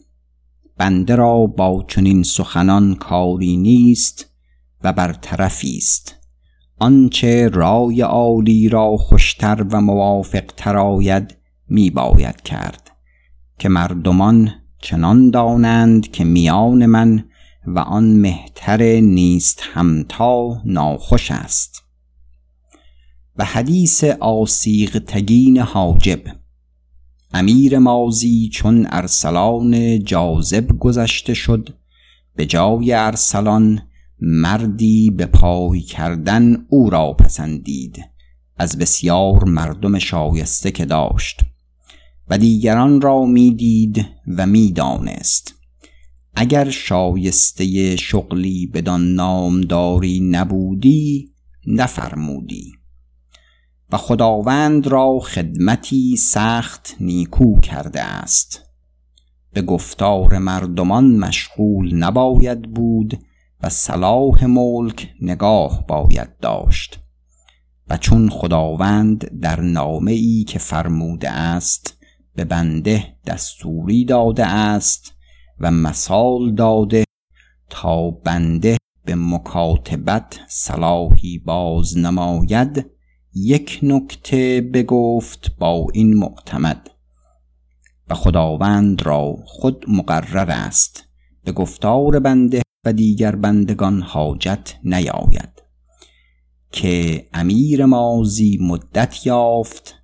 بنده 0.78 1.16
را 1.16 1.46
با 1.46 1.86
چنین 1.88 2.24
سخنان 2.24 2.96
کاری 2.96 3.58
نیست 3.58 4.30
و 4.84 4.94
برطرفی 4.94 5.78
است. 5.78 6.16
آنچه 6.80 7.48
رای 7.48 8.02
عالی 8.02 8.70
را 8.70 8.98
خوشتر 8.98 9.66
و 9.72 9.82
موافقتر 9.82 10.78
آید 10.78 11.38
می 11.68 11.90
باید 11.90 12.42
کرد 12.42 12.92
که 13.60 13.70
مردمان 13.70 14.65
چنان 14.80 15.30
دانند 15.30 16.12
که 16.12 16.24
میان 16.24 16.86
من 16.86 17.24
و 17.68 17.80
آن 17.80 18.04
مهتر 18.04 18.84
نیست 19.00 19.62
همتا 19.74 20.62
ناخوش 20.66 21.32
است. 21.32 21.84
و 23.38 23.46
حدیث 23.46 24.04
آسیغ 24.04 24.98
تگین 24.98 25.58
حاجب 25.58 26.22
امیر 27.34 27.80
مازی 27.80 28.50
چون 28.54 28.88
ارسلان 28.90 30.04
جاذب 30.04 30.68
گذشته 30.80 31.34
شد 31.34 31.70
به 32.36 32.46
جای 32.46 32.94
ارسلان 32.94 33.82
مردی 34.22 35.12
به 35.12 35.26
پای 35.26 35.82
کردن 35.82 36.66
او 36.70 36.90
را 36.90 37.14
پسندید 37.14 38.06
از 38.58 38.78
بسیار 38.78 39.44
مردم 39.44 40.00
شایسته 40.00 40.72
که 40.72 40.86
داشت. 40.86 41.42
و 42.30 42.38
دیگران 42.38 43.02
را 43.02 43.26
می‌دید 43.26 44.06
و 44.38 44.46
می‌دانست. 44.46 45.56
اگر 46.36 46.70
شایسته 46.70 47.96
شغلی 47.96 48.68
بدان 48.68 49.14
نامداری 49.14 50.20
نبودی 50.20 51.32
نفرمودی. 51.68 52.72
و 53.92 53.98
خداوند 53.98 54.88
را 54.88 55.20
خدمتی 55.20 56.18
سخت 56.18 56.96
نیکو 57.00 57.60
کرده 57.60 58.02
است. 58.02 58.62
به 59.54 59.62
گفتار 59.62 60.38
مردمان 60.38 61.18
مشغول 61.18 61.96
نباید 61.96 62.62
بود 62.62 63.20
و 63.64 63.70
صلاح 63.70 64.46
ملک 64.46 65.14
نگاه 65.22 65.86
باید 65.88 66.40
داشت. 66.40 67.00
و 67.90 67.98
چون 67.98 68.30
خداوند 68.30 69.40
در 69.40 69.62
نامه 69.62 70.12
ای 70.12 70.44
که 70.44 70.60
فرموده 70.60 71.30
است 71.30 71.98
به 72.36 72.46
بنده 72.46 73.16
دستوری 73.26 74.06
داده 74.06 74.46
است 74.46 75.14
و 75.60 75.72
مثال 75.72 76.56
داده 76.56 77.04
تا 77.70 78.12
بنده 78.12 78.78
به 79.06 79.16
مکاتبت 79.16 80.40
صلاحی 80.48 81.40
باز 81.40 81.98
نماید 81.98 82.86
یک 83.34 83.80
نکته 83.84 84.62
بگفت 84.74 85.56
با 85.60 85.88
این 85.94 86.14
معتمد. 86.14 86.90
و 88.10 88.16
خداوند 88.16 89.04
را 89.06 89.36
خود 89.46 89.86
مقرر 89.88 90.52
است 90.52 91.04
به 91.44 91.52
گفتار 91.52 92.20
بنده 92.20 92.62
و 92.86 92.94
دیگر 92.94 93.36
بندگان 93.36 94.02
حاجت 94.02 94.74
نیاید. 94.84 95.64
که 96.72 97.28
امیر 97.34 97.86
مازی 97.86 98.58
مدت 98.62 99.26
یافت 99.26 99.96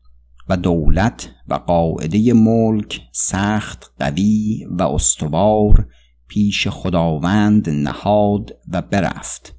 و 0.51 0.58
دولت 0.58 1.29
و 1.48 1.53
قاعده 1.53 2.34
ملک 2.34 3.01
سخت 3.12 3.93
قوی 4.00 4.65
و 4.65 4.84
استوار 4.84 5.88
پیش 6.27 6.67
خداوند 6.67 7.70
نهاد 7.70 8.58
و 8.72 8.81
برفت. 8.81 9.55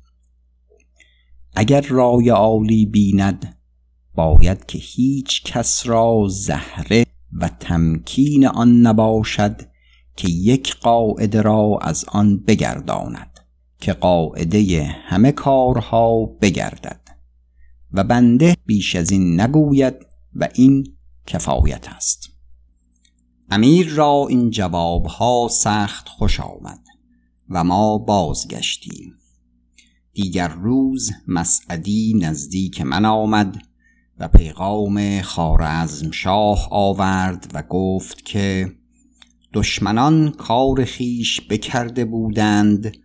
اگر 1.55 1.81
رای 1.81 2.29
عالی 2.29 2.87
بیند 2.87 3.57
باید 4.15 4.67
که 4.67 4.79
هیچ 4.79 5.43
کس 5.45 5.87
را 5.87 6.27
زهره 6.29 7.07
و 7.33 7.49
تمکین 7.49 8.47
آن 8.47 8.81
نباشد 8.81 9.61
که 10.17 10.29
یک 10.29 10.77
قاعده 10.77 11.43
را 11.43 11.79
از 11.83 12.05
آن 12.09 12.39
بگرداند 12.39 13.41
که 13.81 13.93
قاعده 13.93 14.83
همه 15.05 15.33
کارها 15.33 16.27
بگردد. 16.41 17.01
و 17.93 18.05
بنده 18.05 18.57
بیش 18.67 18.97
از 18.97 19.11
این 19.11 19.41
نگوید 19.41 20.12
و 20.35 20.49
این 20.55 20.97
کفایت 21.27 21.89
است. 21.89 22.29
امیر 23.51 23.89
را 23.89 24.27
این 24.29 24.51
جوابها 24.51 25.49
سخت 25.51 26.09
خوش 26.09 26.41
آمد 26.41 26.81
و 27.49 27.65
ما 27.65 27.99
بازگشتیم. 27.99 29.15
دیگر 30.15 30.49
روز 30.49 31.11
مسعدی 31.29 32.15
نزدیک 32.15 32.81
من 32.81 33.05
آمد 33.05 33.63
و 34.19 34.29
پیغام 34.29 35.23
خارزم 35.23 36.11
شاه 36.11 36.69
آورد 36.71 37.51
و 37.55 37.63
گفت 37.63 38.25
که 38.25 38.73
دشمنان 39.53 40.31
کار 40.31 40.85
خیش 40.85 41.41
بکرده 41.51 42.05
بودند 42.05 42.97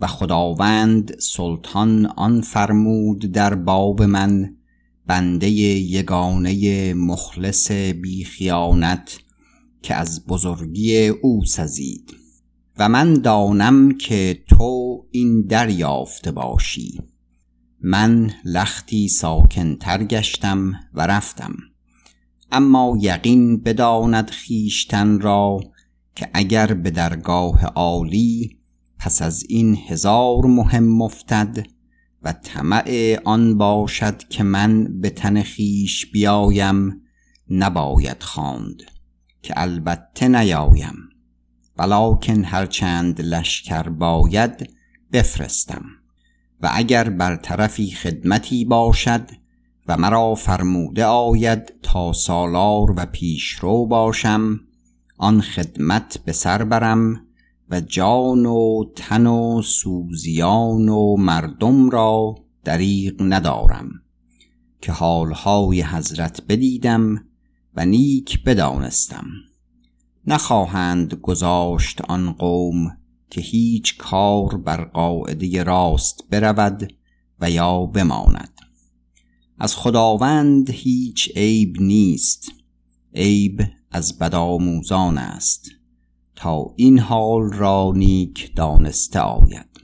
و 0.00 0.06
خداوند 0.06 1.18
سلطان 1.18 2.06
آن 2.06 2.40
فرمود 2.40 3.18
در 3.18 3.54
باب 3.54 4.02
من 4.02 4.56
بنده 5.06 5.50
یگانه 5.50 6.94
مخلص 6.94 7.70
بیخیانت 7.72 9.18
که 9.82 9.94
از 9.94 10.26
بزرگی 10.26 11.08
او 11.08 11.44
سزید. 11.44 12.14
و 12.78 12.88
من 12.88 13.14
دانم 13.14 13.98
که 13.98 14.42
تو 14.48 15.04
این 15.10 15.42
دریافته 15.42 16.30
باشی. 16.30 17.00
من 17.80 18.30
لختی 18.44 19.08
ساکنتر 19.08 20.04
گشتم 20.04 20.72
و 20.94 21.06
رفتم. 21.06 21.54
اما 22.52 22.98
یقین 23.00 23.60
بداند 23.60 24.30
خیشتن 24.30 25.20
را 25.20 25.60
که 26.16 26.30
اگر 26.34 26.74
به 26.74 26.90
درگاه 26.90 27.64
عالی 27.64 28.58
پس 28.98 29.22
از 29.22 29.44
این 29.48 29.78
هزار 29.88 30.46
مهم 30.46 31.02
افتد 31.02 31.66
و 32.24 32.32
طمع 32.32 33.16
آن 33.24 33.58
باشد 33.58 34.28
که 34.28 34.42
من 34.42 35.00
به 35.00 35.10
تن 35.10 35.42
خیش 35.42 36.06
بیایم 36.06 37.02
نباید 37.50 38.22
خواند 38.22 38.82
که 39.42 39.54
البته 39.56 40.28
نیایم 40.28 40.96
ولکن 41.78 42.44
هرچند 42.44 43.20
لشکر 43.20 43.88
باید 43.88 44.70
بفرستم. 45.12 45.84
و 46.62 46.70
اگر 46.72 47.10
بر 47.10 47.36
طرفی 47.36 47.90
خدمتی 47.90 48.64
باشد 48.64 49.30
و 49.88 49.96
مرا 49.96 50.34
فرموده 50.34 51.04
آید 51.04 51.72
تا 51.82 52.12
سالار 52.12 52.90
و 52.96 53.06
پیشرو 53.06 53.86
باشم 53.86 54.60
آن 55.18 55.40
خدمت 55.40 56.18
به 56.24 56.32
سر 56.32 56.64
برم 56.64 57.26
و 57.72 57.80
جان 57.80 58.46
و 58.46 58.84
تن 58.96 59.26
و 59.26 59.62
سوزیان 59.62 60.88
و 60.88 61.16
مردم 61.16 61.90
را 61.90 62.34
دریغ 62.64 63.14
ندارم 63.20 63.90
که 64.80 64.92
حالهای 64.92 65.82
حضرت 65.82 66.42
بدیدم 66.48 67.24
و 67.74 67.86
نیک 67.86 68.44
بدانستم. 68.44 69.26
نخواهند 70.26 71.14
گذاشت 71.14 72.00
آن 72.00 72.32
قوم 72.32 72.96
که 73.30 73.40
هیچ 73.40 73.98
کار 73.98 74.56
بر 74.56 74.84
قاعده 74.84 75.62
راست 75.62 76.24
برود 76.30 76.92
و 77.40 77.50
یا 77.50 77.86
بماند. 77.86 78.58
از 79.58 79.76
خداوند 79.76 80.70
هیچ 80.70 81.32
عیب 81.36 81.76
نیست 81.80 82.52
عیب 83.14 83.62
از 83.90 84.18
بدآموزان 84.18 85.18
است. 85.18 85.81
تا 86.42 86.74
این 86.76 86.98
حال 86.98 87.52
را 87.52 87.92
نیک 87.96 88.56
دانسته 88.56 89.20
آید. 89.20 89.80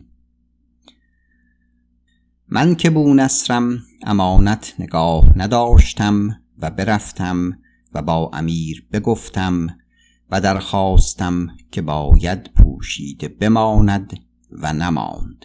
من 2.49 2.75
که 2.75 2.91
بونصرم 2.91 3.79
امانت 4.03 4.75
نگاه 4.79 5.39
نداشتم 5.39 6.29
و 6.59 6.71
برفتم 6.71 7.59
و 7.95 8.03
با 8.03 8.31
امیر 8.33 8.87
بگفتم 8.93 9.67
و 10.31 10.41
درخواستم 10.41 11.47
که 11.73 11.83
باید 11.83 12.51
پوشیده 12.55 13.29
بماند 13.29 14.21
و 14.51 14.73
نماند. 14.73 15.45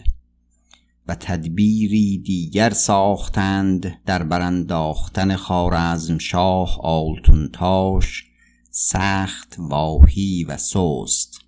و 1.07 1.15
تدبیری 1.15 2.17
دیگر 2.17 2.69
ساختند 2.69 4.01
در 4.05 4.23
برانداختن 4.23 5.35
خارزم 5.35 6.17
شاه 6.17 6.79
آلتونتاش 6.83 8.32
سخت 8.75 9.55
واهی 9.59 10.43
و 10.43 10.57
سست 10.57 11.39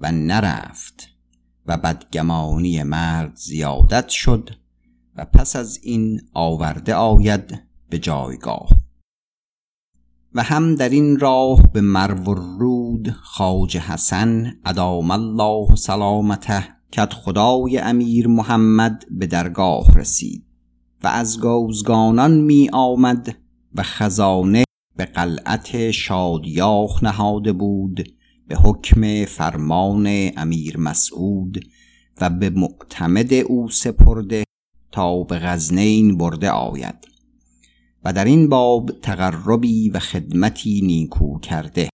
و 0.00 0.12
نرفت 0.12 1.08
و 1.66 1.76
بدگمانی 1.76 2.82
مرد 2.82 3.36
زیادت 3.36 4.08
شد 4.08 4.50
و 5.16 5.24
پس 5.24 5.56
از 5.56 5.80
این 5.82 6.20
آورده 6.34 6.94
آید 6.94 7.62
به 7.90 7.98
جایگاه. 7.98 8.68
و 10.34 10.42
هم 10.42 10.74
در 10.74 10.88
این 10.88 11.18
راه 11.18 11.72
به 11.72 11.80
مرو 11.80 12.34
رود 12.34 13.10
خاج 13.10 13.76
حسن 13.76 14.52
ادام 14.64 15.10
الله 15.10 15.74
سلامته 15.74 16.68
کت 16.92 17.12
خدای 17.12 17.78
امیر 17.78 18.28
محمد 18.28 19.04
به 19.10 19.26
درگاه 19.26 19.98
رسید 19.98 20.44
و 21.04 21.08
از 21.08 21.40
گوزگانان 21.40 22.40
می 22.40 22.70
آمد 22.72 23.36
و 23.74 23.82
خزانه 23.82 24.64
به 25.02 25.06
قلعت 25.06 25.90
شادیاخ 25.90 27.04
نهاده 27.04 27.52
بود 27.52 28.14
به 28.48 28.56
حکم 28.56 29.24
فرمان 29.24 30.30
امیر 30.36 30.78
مسعود 30.78 31.64
و 32.20 32.30
به 32.30 32.50
معتمد 32.50 33.34
او 33.34 33.68
سپرده 33.68 34.44
تا 34.92 35.22
به 35.22 35.38
غزنین 35.38 36.18
برده 36.18 36.50
آید 36.50 37.08
و 38.04 38.12
در 38.12 38.24
این 38.24 38.48
باب 38.48 38.90
تقربی 39.02 39.90
و 39.90 39.98
خدمتی 39.98 40.80
نیکو 40.80 41.38
کرده. 41.38 41.88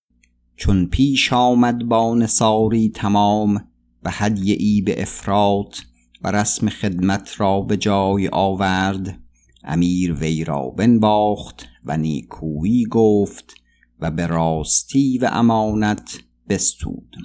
چون 0.56 0.86
پیش 0.86 1.32
آمد 1.32 1.84
با 1.84 2.14
نصاری 2.14 2.88
تمام 2.88 3.54
و 4.02 4.10
هدیه 4.12 4.56
ای 4.58 4.80
به 4.80 5.02
افراط 5.02 5.78
و 6.22 6.30
رسم 6.30 6.68
خدمت 6.68 7.40
را 7.40 7.60
به 7.60 7.76
جای 7.76 8.28
آورد 8.32 9.27
امیر 9.64 10.12
وی 10.12 10.44
را 10.44 10.62
بنباخت 10.62 11.66
و 11.84 11.96
نیکویی 11.96 12.86
گفت 12.86 13.54
و 14.00 14.10
به 14.10 14.26
راستی 14.26 15.18
و 15.18 15.30
امانت 15.32 16.18
بستود. 16.48 17.16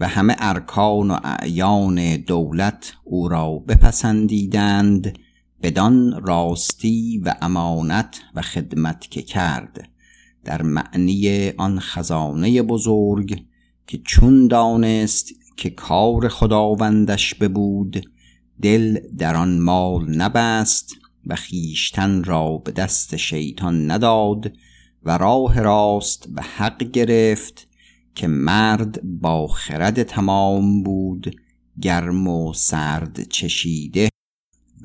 و 0.00 0.08
همه 0.08 0.36
ارکان 0.38 1.10
و 1.10 1.18
اعیان 1.24 2.16
دولت 2.16 2.92
او 3.04 3.28
را 3.28 3.58
بپسندیدند 3.58 5.18
بدان 5.62 6.22
راستی 6.26 7.18
و 7.18 7.34
امانت 7.42 8.20
و 8.34 8.42
خدمت 8.42 9.00
که 9.10 9.22
کرد. 9.22 9.88
در 10.44 10.62
معنی 10.62 11.50
آن 11.50 11.80
خزانه 11.80 12.62
بزرگ 12.62 13.44
که 13.86 13.98
چون 13.98 14.46
دانست 14.46 15.28
که 15.56 15.70
کار 15.70 16.28
خداوندش 16.28 17.34
ببود 17.34 18.04
دل 18.62 18.98
در 19.18 19.36
آن 19.36 19.58
مال 19.58 20.16
نبست 20.16 20.94
و 21.26 21.34
خیشتن 21.34 22.24
را 22.24 22.58
به 22.58 22.72
دست 22.72 23.16
شیطان 23.16 23.90
نداد 23.90 24.52
و 25.02 25.18
راه 25.18 25.60
راست 25.60 26.28
و 26.34 26.42
حق 26.42 26.82
گرفت 26.82 27.68
که 28.14 28.26
مرد 28.26 29.02
با 29.02 29.46
خرد 29.46 30.02
تمام 30.02 30.82
بود 30.82 31.36
گرم 31.80 32.28
و 32.28 32.52
سرد 32.52 33.28
چشیده 33.28 34.08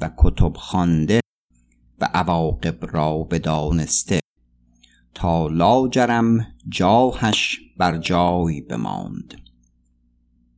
و 0.01 0.11
کتب 0.17 0.53
خوانده 0.55 1.19
و 1.99 2.09
عواقب 2.13 2.95
را 2.95 3.17
بدانسته 3.17 4.19
تا 5.13 5.47
لاجرم 5.47 6.47
جاهش 6.69 7.59
بر 7.77 7.97
جای 7.97 8.61
بماند. 8.61 9.50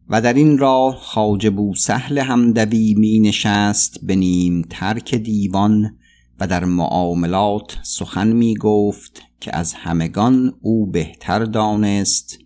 و 0.09 0.21
در 0.21 0.33
این 0.33 0.57
راه 0.57 0.95
خواجه 0.95 1.73
سهل 1.75 2.17
همدوی 2.17 2.93
می 2.93 3.19
نشست 3.19 3.99
به 4.03 4.15
نیم 4.15 4.61
ترک 4.69 5.15
دیوان 5.15 5.97
و 6.39 6.47
در 6.47 6.65
معاملات 6.65 7.77
سخن 7.83 8.27
می 8.27 8.55
گفت 8.55 9.21
که 9.39 9.55
از 9.55 9.73
همگان 9.73 10.53
او 10.61 10.85
بهتر 10.85 11.45
دانست 11.45 12.37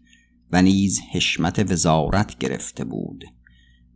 و 0.52 0.62
نیز 0.62 1.02
حشمت 1.12 1.72
وزارت 1.72 2.38
گرفته 2.38 2.84
بود 2.84 3.24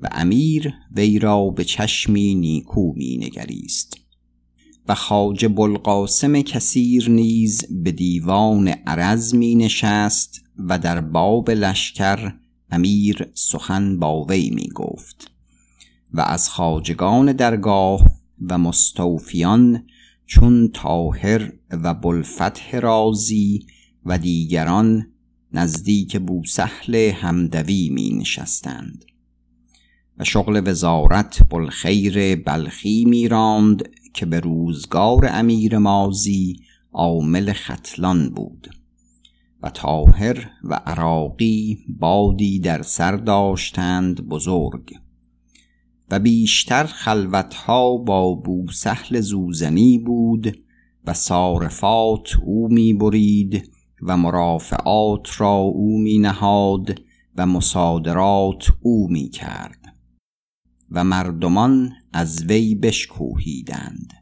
و 0.01 0.09
امیر 0.11 0.73
وی 0.95 1.19
را 1.19 1.49
به 1.49 1.63
چشمی 1.63 2.35
نیکو 2.35 2.93
می 2.93 3.17
نگریست 3.17 3.97
و 4.87 4.95
خاج 4.95 5.45
بلقاسم 5.45 6.41
کثیر 6.41 7.09
نیز 7.09 7.65
به 7.83 7.91
دیوان 7.91 8.67
عرز 8.67 9.35
می 9.35 9.55
نشست 9.55 10.41
و 10.57 10.79
در 10.79 11.01
باب 11.01 11.51
لشکر 11.51 12.33
امیر 12.71 13.27
سخن 13.33 13.99
با 13.99 14.25
وی 14.25 14.49
می 14.49 14.69
گفت 14.69 15.31
و 16.13 16.21
از 16.21 16.49
خاجگان 16.49 17.31
درگاه 17.33 18.05
و 18.49 18.57
مستوفیان 18.57 19.83
چون 20.25 20.69
تاهر 20.73 21.51
و 21.71 21.93
بلفتح 21.93 22.79
رازی 22.79 23.65
و 24.05 24.17
دیگران 24.17 25.07
نزدیک 25.53 26.17
بوسهل 26.17 26.95
همدوی 26.95 27.89
می 27.89 28.09
نشستند 28.09 29.05
و 30.17 30.23
شغل 30.23 30.61
وزارت 30.65 31.49
بلخیر 31.49 32.35
بلخی 32.35 33.05
می 33.05 33.27
راند 33.27 33.89
که 34.13 34.25
به 34.25 34.39
روزگار 34.39 35.29
امیر 35.31 35.77
مازی 35.77 36.59
عامل 36.93 37.53
ختلان 37.53 38.29
بود. 38.29 38.80
و 39.63 39.69
تاهر 39.69 40.49
و 40.63 40.73
عراقی 40.73 41.79
بادی 41.99 42.59
در 42.59 42.81
سر 42.81 43.15
داشتند 43.15 44.27
بزرگ. 44.27 44.93
و 46.11 46.19
بیشتر 46.19 46.83
خلوتها 46.83 47.97
با 47.97 48.33
بوسهل 48.33 49.21
زوزنی 49.21 49.97
بود 49.97 50.57
و 51.05 51.13
صارفات 51.13 52.29
او 52.43 52.67
می 52.67 52.93
برید 52.93 53.69
و 54.01 54.17
مرافعات 54.17 55.41
را 55.41 55.55
او 55.55 55.97
می 55.97 56.19
نهاد 56.19 57.01
و 57.35 57.45
مصادرات 57.45 58.73
او 58.81 59.07
می 59.09 59.29
کرد 59.29 59.95
و 60.91 61.03
مردمان 61.03 61.91
از 62.13 62.45
وی 62.45 62.75
بشکوهیدند 62.75 64.13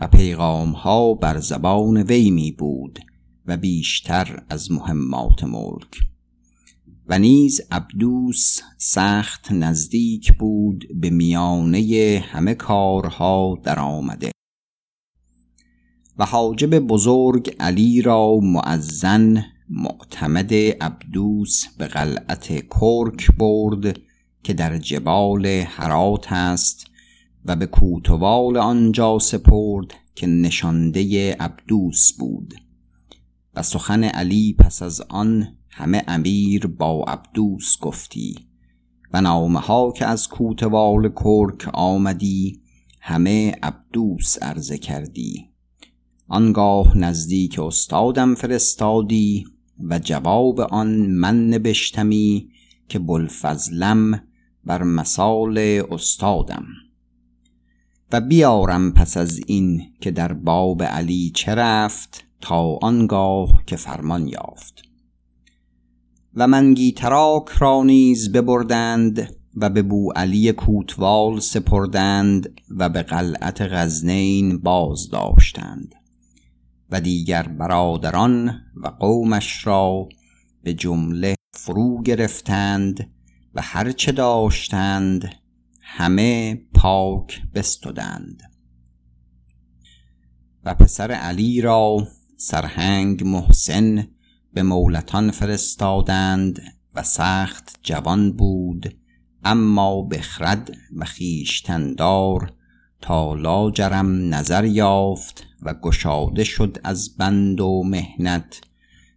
و 0.00 0.08
پیغام 0.08 0.70
ها 0.70 1.14
بر 1.14 1.38
زبان 1.38 1.96
وی 2.02 2.30
می 2.30 2.52
بود 2.52 2.98
و 3.46 3.56
بیشتر 3.56 4.42
از 4.48 4.72
مهمات 4.72 5.44
ملک. 5.44 6.00
و 7.08 7.18
نیز 7.18 7.60
عبدوس 7.70 8.60
سخت 8.78 9.52
نزدیک 9.52 10.32
بود 10.38 10.84
به 10.94 11.10
میانه 11.10 12.24
همه 12.26 12.54
کارها 12.54 13.60
در 13.64 13.78
آمده. 13.78 14.30
و 16.18 16.24
حاجب 16.24 16.78
بزرگ 16.78 17.56
علی 17.60 18.02
را 18.02 18.38
معزن 18.42 19.44
معتمد 19.68 20.54
عبدوس 20.54 21.64
به 21.78 21.86
قلعت 21.86 22.46
کرک 22.68 23.30
برد 23.38 24.00
که 24.42 24.52
در 24.52 24.78
جبال 24.78 25.46
حرات 25.46 26.32
است 26.32 26.86
و 27.44 27.56
به 27.56 27.66
کوتوال 27.66 28.56
آنجا 28.56 29.18
سپرد 29.18 29.94
که 30.14 30.26
نشانده 30.26 31.32
عبدوس 31.40 32.12
بود. 32.18 32.54
و 33.56 33.62
سخن 33.62 34.04
علی 34.04 34.56
پس 34.58 34.82
از 34.82 35.00
آن 35.00 35.48
همه 35.70 36.04
امیر 36.08 36.66
با 36.66 37.04
عبدوس 37.04 37.78
گفتی 37.80 38.34
و 39.12 39.20
نامه 39.20 39.60
ها 39.60 39.92
که 39.92 40.06
از 40.06 40.28
کوتوال 40.28 41.08
کرک 41.08 41.68
آمدی 41.72 42.60
همه 43.00 43.54
عبدوس 43.62 44.42
عرضه 44.42 44.78
کردی. 44.78 45.50
آنگاه 46.28 46.98
نزدیک 46.98 47.58
استادم 47.58 48.34
فرستادی 48.34 49.44
و 49.80 49.98
جواب 49.98 50.60
آن 50.60 51.06
من 51.06 51.48
نبشتمی 51.48 52.48
که 52.88 52.98
بلفزلم 52.98 54.22
بر 54.64 54.82
مثال 54.82 55.58
استادم. 55.90 56.64
و 58.12 58.20
بیارم 58.20 58.92
پس 58.92 59.16
از 59.16 59.40
این 59.46 59.82
که 60.00 60.10
در 60.10 60.32
باب 60.32 60.82
علی 60.82 61.30
چه 61.34 61.54
رفت؟ 61.54 62.25
تا 62.40 62.78
آنگاه 62.82 63.62
که 63.66 63.76
فرمان 63.76 64.28
یافت. 64.28 64.82
و 66.34 66.46
منگی 66.46 66.92
تراک 66.92 67.48
را 67.48 67.82
نیز 67.82 68.32
ببردند 68.32 69.36
و 69.56 69.70
به 69.70 69.82
بو 69.82 70.12
علی 70.16 70.52
کوتوال 70.52 71.40
سپردند 71.40 72.60
و 72.76 72.88
به 72.88 73.02
قلعت 73.02 73.60
غزنین 73.60 74.58
باز 74.58 75.10
داشتند 75.10 75.94
و 76.90 77.00
دیگر 77.00 77.42
برادران 77.42 78.60
و 78.76 78.88
قومش 78.88 79.66
را 79.66 80.08
به 80.62 80.74
جمله 80.74 81.34
فرو 81.54 82.02
گرفتند 82.02 83.10
و 83.54 83.60
هرچه 83.62 84.12
داشتند 84.12 85.34
همه 85.80 86.60
پاک 86.74 87.42
بستدند. 87.54 88.42
و 90.64 90.74
پسر 90.74 91.12
علی 91.12 91.60
را 91.60 92.08
سرهنگ 92.36 93.24
محسن 93.24 94.08
به 94.52 94.62
مولتان 94.62 95.30
فرستادند 95.30 96.62
و 96.94 97.02
سخت 97.02 97.78
جوان 97.82 98.32
بود 98.32 98.96
اما 99.44 100.02
بخرد 100.02 100.76
و 100.96 101.04
خیشتندار 101.04 102.52
تا 103.00 103.34
لاجرم 103.34 104.34
نظر 104.34 104.64
یافت 104.64 105.46
و 105.62 105.74
گشاده 105.74 106.44
شد 106.44 106.78
از 106.84 107.16
بند 107.16 107.60
و 107.60 107.82
مهنت 107.82 108.60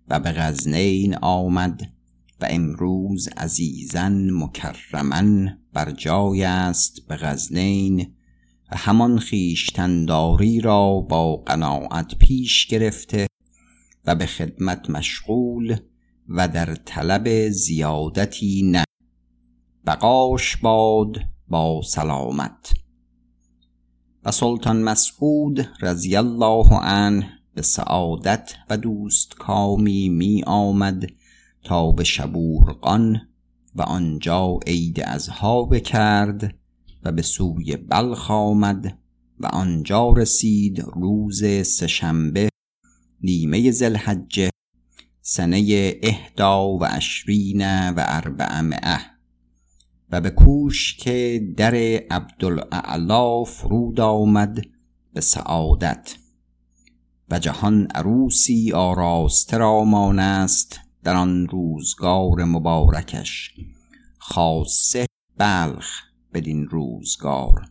و 0.08 0.19
به 0.19 0.32
غزنین 0.32 1.15
آمد 1.15 1.82
و 2.41 2.47
امروز 2.49 3.27
عزیزن 3.38 4.29
مکرمن 4.32 5.58
بر 5.73 5.91
جای 5.91 6.43
است 6.43 7.08
به 7.08 7.15
غزنین 7.15 8.13
و 8.71 8.77
همان 8.77 9.19
خیشتنداری 9.19 10.62
را 10.62 10.99
با 10.99 11.36
قناعت 11.36 12.15
پیش 12.15 12.67
گرفته 12.67 13.27
و 14.05 14.15
به 14.15 14.25
خدمت 14.25 14.89
مشغول 14.89 15.75
و 16.29 16.47
در 16.47 16.75
طلب 16.75 17.49
زیادتی 17.49 18.62
نه. 18.71 18.84
بقاش 19.86 20.58
باد 20.58 21.17
با 21.47 21.82
سلامت. 21.82 22.73
و 24.23 24.32
سلطان 24.32 24.82
مسعود 24.84 25.67
رضی 25.82 26.15
الله 26.15 26.67
عنه 26.73 27.29
به 27.53 27.62
سعادت 27.62 28.53
و 28.69 28.77
دوست 28.77 29.36
کامی 29.36 30.10
می 30.10 30.43
آمد 30.47 31.08
تا 31.63 31.91
به 31.91 32.03
شبورقان 32.03 33.21
و 33.75 33.82
آنجا 33.82 34.60
عید 34.67 35.01
ازها 35.01 35.63
بکرد 35.63 36.55
و 37.03 37.12
به 37.12 37.21
سوی 37.21 37.77
بلخ 37.77 38.31
آمد 38.31 38.97
و 39.39 39.45
آنجا 39.45 40.12
رسید 40.12 40.79
روز 40.79 41.43
سهشنبه 41.65 42.49
نیمه 43.21 43.71
زلحجه 43.71 44.49
سنه 45.21 45.93
اهدا 46.03 46.67
و 46.67 46.85
اشرین 46.85 47.62
و 47.89 47.95
اربعمعه 47.97 48.99
و 50.12 50.21
به 50.21 50.29
کوش 50.29 50.97
که 50.97 51.47
در 51.57 51.75
عبدالاعلا 52.12 53.43
فرود 53.43 53.99
آمد 53.99 54.62
به 55.13 55.21
سعادت 55.21 56.15
و 57.31 57.39
جهان 57.39 57.88
عروسی 57.95 58.71
آراسته 58.71 59.57
را 59.57 59.83
مانست 59.83 60.79
در 61.03 61.15
آن 61.15 61.47
روزگار 61.47 62.43
مبارکش 62.43 63.55
خاصه 64.17 65.05
بلخ. 65.38 66.09
بدین 66.33 66.67
روزگار. 66.67 67.65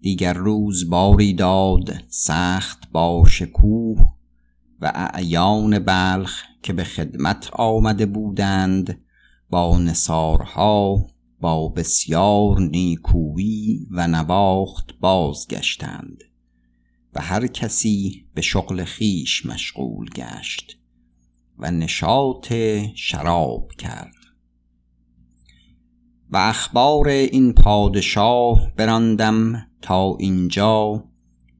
دیگر 0.00 0.32
روز 0.32 0.90
باری 0.90 1.34
داد 1.34 1.90
سخت 2.08 2.90
با 2.92 3.24
شکوه 3.28 4.14
و 4.80 4.92
اعیان 4.94 5.78
بلخ 5.78 6.42
که 6.62 6.72
به 6.72 6.84
خدمت 6.84 7.50
آمده 7.52 8.06
بودند 8.06 9.00
با 9.50 9.78
نثارها 9.78 11.06
با 11.40 11.68
بسیار 11.68 12.60
نیکویی 12.60 13.86
و 13.90 14.06
نواخت 14.06 14.98
بازگشتند 15.00 16.24
و 17.14 17.20
هر 17.20 17.46
کسی 17.46 18.26
به 18.34 18.42
شغل 18.42 18.84
خیش 18.84 19.46
مشغول 19.46 20.10
گشت 20.10 20.78
و 21.58 21.70
نشاط 21.70 22.52
شراب 22.94 23.72
کرد. 23.72 24.19
و 26.32 26.36
اخبار 26.36 27.08
این 27.08 27.52
پادشاه 27.52 28.72
براندم 28.76 29.66
تا 29.82 30.16
اینجا 30.18 31.04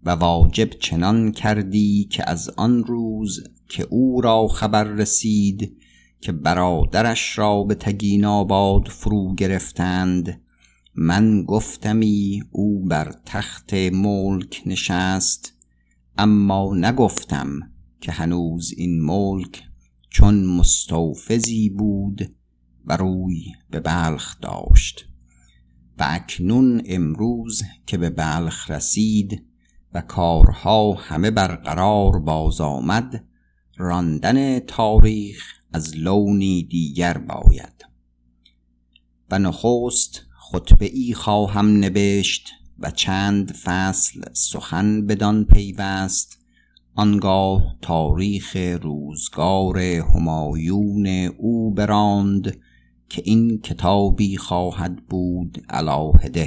و 0.04 0.10
واجب 0.10 0.70
چنان 0.70 1.32
کردی 1.32 2.04
که 2.10 2.30
از 2.30 2.50
آن 2.56 2.84
روز 2.84 3.44
که 3.68 3.86
او 3.90 4.20
را 4.20 4.48
خبر 4.48 4.84
رسید 4.84 5.76
که 6.20 6.32
برادرش 6.32 7.38
را 7.38 7.62
به 7.62 7.74
تگین 7.74 8.24
آباد 8.24 8.88
فرو 8.88 9.34
گرفتند 9.34 10.40
من 10.94 11.44
گفتمی 11.44 12.42
او 12.50 12.84
بر 12.84 13.14
تخت 13.26 13.74
ملک 13.74 14.62
نشست 14.66 15.52
اما 16.18 16.74
نگفتم 16.74 17.60
که 18.00 18.12
هنوز 18.12 18.74
این 18.76 19.00
ملک 19.02 19.62
چون 20.10 20.44
مستوفزی 20.44 21.68
بود 21.68 22.39
و 22.86 22.96
روی 22.96 23.52
به 23.70 23.80
بلخ 23.80 24.40
داشت. 24.40 25.06
و 25.98 26.06
اکنون 26.08 26.82
امروز 26.86 27.62
که 27.86 27.98
به 27.98 28.10
بلخ 28.10 28.70
رسید 28.70 29.46
و 29.94 30.00
کارها 30.00 30.92
همه 30.92 31.30
برقرار 31.30 32.18
باز 32.18 32.60
آمد 32.60 33.24
راندن 33.76 34.58
تاریخ 34.58 35.44
از 35.72 35.96
لونی 35.96 36.62
دیگر 36.62 37.18
باید. 37.18 37.86
و 39.30 39.38
نخست 39.38 40.22
خطبه 40.38 40.86
ای 40.86 41.14
خواهم 41.14 41.66
نوشت 41.66 42.50
و 42.78 42.90
چند 42.90 43.52
فصل 43.52 44.20
سخن 44.32 45.06
بدان 45.06 45.44
پیوست 45.44 46.38
آنگاه 46.94 47.76
تاریخ 47.82 48.56
روزگار 48.82 49.78
همایون 49.78 51.06
او 51.38 51.74
براند 51.74 52.58
که 53.10 53.22
این 53.24 53.60
کتابی 53.60 54.36
خواهد 54.36 55.06
بود 55.06 55.66
علاهده. 55.68 56.46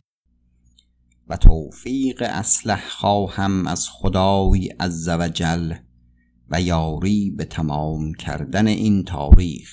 و 1.28 1.38
توفیق 1.38 2.24
اصلح 2.26 2.90
خواهم 2.90 3.68
از 3.68 3.90
خدای 3.90 4.68
عزوجل 4.68 5.74
و 6.50 6.62
یاری 6.62 7.32
به 7.32 7.46
تمام 7.46 8.14
کردن 8.14 8.68
این 8.68 9.04
تاریخ. 9.04 9.70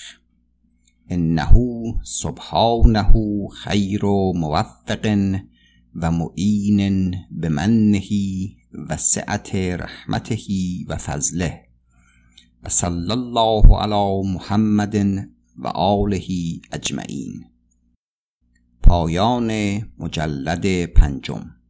انه 1.09 1.53
سبحانه 2.03 3.13
خیر 3.63 4.05
و 4.05 4.33
موفق 4.35 5.35
و 5.95 6.11
معین 6.11 7.15
بمنه 7.31 8.01
و 8.89 8.97
سعت 8.97 9.55
رحمته 9.55 10.37
و 10.87 10.97
فضله. 10.97 11.65
و 12.63 12.69
صلی 12.69 13.11
الله 13.11 13.77
علی 13.77 14.33
محمد 14.33 14.95
و 15.57 15.67
آله 15.67 16.27
اجمعین. 16.71 17.45
پایان 18.83 19.51
مجلد 19.99 20.85
پنجم. 20.85 21.60